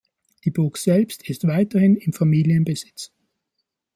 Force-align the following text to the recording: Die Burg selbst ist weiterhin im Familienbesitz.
Die 0.45 0.49
Burg 0.49 0.79
selbst 0.79 1.29
ist 1.29 1.45
weiterhin 1.47 1.95
im 1.95 2.11
Familienbesitz. 2.11 3.11